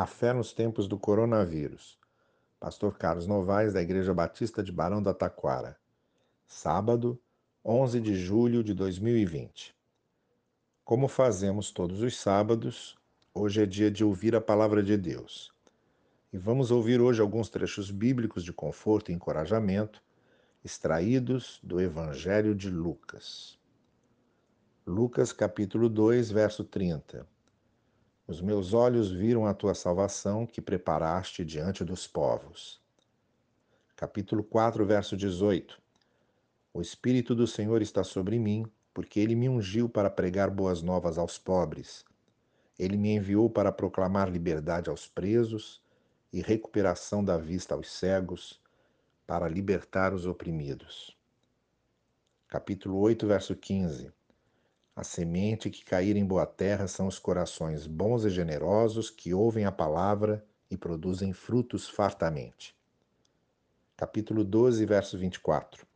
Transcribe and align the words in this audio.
A 0.00 0.06
fé 0.06 0.32
nos 0.32 0.52
tempos 0.52 0.86
do 0.86 0.96
coronavírus. 0.96 1.98
Pastor 2.60 2.96
Carlos 2.96 3.26
Novaes, 3.26 3.72
da 3.72 3.82
Igreja 3.82 4.14
Batista 4.14 4.62
de 4.62 4.70
Barão 4.70 5.02
da 5.02 5.12
Taquara. 5.12 5.76
Sábado, 6.46 7.20
11 7.64 8.00
de 8.00 8.14
julho 8.14 8.62
de 8.62 8.72
2020. 8.74 9.74
Como 10.84 11.08
fazemos 11.08 11.72
todos 11.72 12.00
os 12.00 12.16
sábados, 12.16 12.96
hoje 13.34 13.60
é 13.60 13.66
dia 13.66 13.90
de 13.90 14.04
ouvir 14.04 14.36
a 14.36 14.40
palavra 14.40 14.84
de 14.84 14.96
Deus. 14.96 15.52
E 16.32 16.38
vamos 16.38 16.70
ouvir 16.70 17.00
hoje 17.00 17.20
alguns 17.20 17.48
trechos 17.48 17.90
bíblicos 17.90 18.44
de 18.44 18.52
conforto 18.52 19.10
e 19.10 19.14
encorajamento, 19.14 20.00
extraídos 20.64 21.58
do 21.60 21.80
Evangelho 21.80 22.54
de 22.54 22.70
Lucas. 22.70 23.58
Lucas 24.86 25.32
capítulo 25.32 25.88
2, 25.88 26.30
verso 26.30 26.62
30. 26.62 27.26
Os 28.28 28.42
meus 28.42 28.74
olhos 28.74 29.10
viram 29.10 29.46
a 29.46 29.54
tua 29.54 29.74
salvação 29.74 30.46
que 30.46 30.60
preparaste 30.60 31.42
diante 31.46 31.82
dos 31.82 32.06
povos. 32.06 32.78
Capítulo 33.96 34.44
4, 34.44 34.84
verso 34.84 35.16
18. 35.16 35.80
O 36.74 36.82
Espírito 36.82 37.34
do 37.34 37.46
Senhor 37.46 37.80
está 37.80 38.04
sobre 38.04 38.38
mim, 38.38 38.70
porque 38.92 39.18
ele 39.18 39.34
me 39.34 39.48
ungiu 39.48 39.88
para 39.88 40.10
pregar 40.10 40.50
boas 40.50 40.82
novas 40.82 41.16
aos 41.16 41.38
pobres. 41.38 42.04
Ele 42.78 42.98
me 42.98 43.14
enviou 43.14 43.48
para 43.48 43.72
proclamar 43.72 44.30
liberdade 44.30 44.90
aos 44.90 45.08
presos 45.08 45.82
e 46.30 46.42
recuperação 46.42 47.24
da 47.24 47.38
vista 47.38 47.74
aos 47.74 47.90
cegos, 47.90 48.60
para 49.26 49.48
libertar 49.48 50.12
os 50.12 50.26
oprimidos. 50.26 51.16
Capítulo 52.46 52.98
8, 52.98 53.26
verso 53.26 53.56
15. 53.56 54.12
A 54.98 55.04
semente 55.04 55.70
que 55.70 55.84
cair 55.84 56.16
em 56.16 56.26
boa 56.26 56.44
terra 56.44 56.88
são 56.88 57.06
os 57.06 57.20
corações 57.20 57.86
bons 57.86 58.24
e 58.24 58.30
generosos 58.30 59.10
que 59.10 59.32
ouvem 59.32 59.64
a 59.64 59.70
palavra 59.70 60.44
e 60.68 60.76
produzem 60.76 61.32
frutos 61.32 61.88
fartamente. 61.88 62.76
Capítulo 63.96 64.42
12, 64.42 64.84
verso 64.84 65.16
24. 65.16 65.86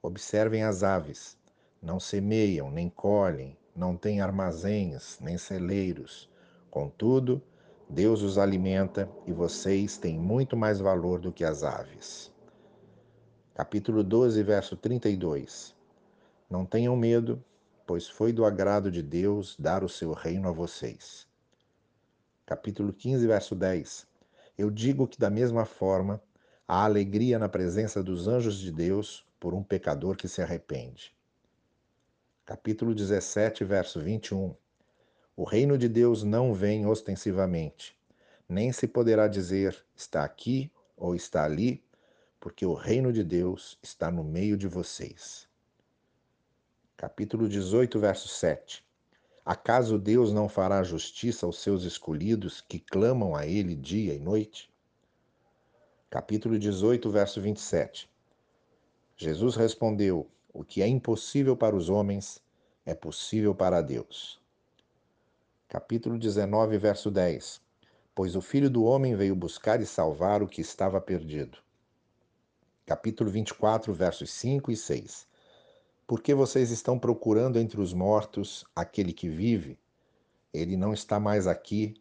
Observem 0.00 0.62
as 0.62 0.84
aves. 0.84 1.36
Não 1.82 1.98
semeiam, 1.98 2.70
nem 2.70 2.88
colhem, 2.88 3.58
não 3.74 3.96
têm 3.96 4.20
armazéns, 4.20 5.18
nem 5.18 5.36
celeiros. 5.36 6.30
Contudo, 6.70 7.42
Deus 7.88 8.22
os 8.22 8.38
alimenta 8.38 9.10
e 9.26 9.32
vocês 9.32 9.98
têm 9.98 10.20
muito 10.20 10.56
mais 10.56 10.78
valor 10.78 11.18
do 11.18 11.32
que 11.32 11.42
as 11.42 11.64
aves. 11.64 12.32
Capítulo 13.56 14.04
12, 14.04 14.40
verso 14.44 14.76
32. 14.76 15.74
Não 16.48 16.64
tenham 16.64 16.94
medo, 16.94 17.42
pois 17.90 18.06
foi 18.06 18.32
do 18.32 18.44
agrado 18.44 18.88
de 18.88 19.02
Deus 19.02 19.56
dar 19.58 19.82
o 19.82 19.88
seu 19.88 20.12
reino 20.12 20.48
a 20.48 20.52
vocês. 20.52 21.26
Capítulo 22.46 22.92
15, 22.92 23.26
verso 23.26 23.52
10. 23.56 24.06
Eu 24.56 24.70
digo 24.70 25.08
que, 25.08 25.18
da 25.18 25.28
mesma 25.28 25.64
forma, 25.64 26.22
há 26.68 26.84
alegria 26.84 27.36
na 27.36 27.48
presença 27.48 28.00
dos 28.00 28.28
anjos 28.28 28.60
de 28.60 28.70
Deus 28.70 29.26
por 29.40 29.54
um 29.54 29.64
pecador 29.64 30.16
que 30.16 30.28
se 30.28 30.40
arrepende. 30.40 31.12
Capítulo 32.46 32.94
17, 32.94 33.64
verso 33.64 33.98
21. 33.98 34.54
O 35.36 35.42
reino 35.42 35.76
de 35.76 35.88
Deus 35.88 36.22
não 36.22 36.54
vem 36.54 36.86
ostensivamente, 36.86 37.98
nem 38.48 38.70
se 38.70 38.86
poderá 38.86 39.26
dizer 39.26 39.76
está 39.96 40.22
aqui 40.22 40.70
ou 40.96 41.16
está 41.16 41.42
ali, 41.42 41.82
porque 42.38 42.64
o 42.64 42.72
reino 42.72 43.12
de 43.12 43.24
Deus 43.24 43.76
está 43.82 44.12
no 44.12 44.22
meio 44.22 44.56
de 44.56 44.68
vocês 44.68 45.49
capítulo 47.00 47.48
18, 47.48 47.98
verso 47.98 48.28
7. 48.28 48.84
Acaso 49.42 49.98
Deus 49.98 50.34
não 50.34 50.50
fará 50.50 50.82
justiça 50.82 51.46
aos 51.46 51.58
seus 51.58 51.84
escolhidos 51.84 52.60
que 52.60 52.78
clamam 52.78 53.34
a 53.34 53.46
Ele 53.46 53.74
dia 53.74 54.12
e 54.12 54.18
noite? 54.18 54.70
Capítulo 56.10 56.58
18, 56.58 57.10
verso 57.10 57.40
27. 57.40 58.06
Jesus 59.16 59.56
respondeu: 59.56 60.28
O 60.52 60.62
que 60.62 60.82
é 60.82 60.86
impossível 60.86 61.56
para 61.56 61.74
os 61.74 61.88
homens 61.88 62.38
é 62.84 62.94
possível 62.94 63.54
para 63.54 63.80
Deus. 63.80 64.38
Capítulo 65.70 66.18
19, 66.18 66.76
verso 66.76 67.10
10. 67.10 67.62
Pois 68.14 68.36
o 68.36 68.42
Filho 68.42 68.68
do 68.68 68.84
Homem 68.84 69.16
veio 69.16 69.34
buscar 69.34 69.80
e 69.80 69.86
salvar 69.86 70.42
o 70.42 70.46
que 70.46 70.60
estava 70.60 71.00
perdido. 71.00 71.56
Capítulo 72.84 73.30
24, 73.30 73.90
versos 73.94 74.30
5 74.32 74.70
e 74.70 74.76
6. 74.76 75.29
Porque 76.10 76.34
vocês 76.34 76.72
estão 76.72 76.98
procurando 76.98 77.56
entre 77.56 77.80
os 77.80 77.94
mortos 77.94 78.64
aquele 78.74 79.12
que 79.12 79.28
vive? 79.28 79.78
Ele 80.52 80.76
não 80.76 80.92
está 80.92 81.20
mais 81.20 81.46
aqui, 81.46 81.94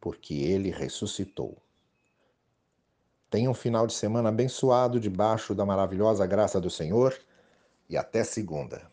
porque 0.00 0.32
ele 0.32 0.70
ressuscitou. 0.70 1.60
Tenha 3.28 3.50
um 3.50 3.54
final 3.54 3.84
de 3.84 3.94
semana 3.94 4.28
abençoado 4.28 5.00
debaixo 5.00 5.56
da 5.56 5.66
maravilhosa 5.66 6.24
graça 6.24 6.60
do 6.60 6.70
Senhor 6.70 7.18
e 7.90 7.96
até 7.96 8.22
segunda. 8.22 8.88